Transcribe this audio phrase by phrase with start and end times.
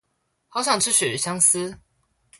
[0.47, 1.77] 好想吃鱈魚香絲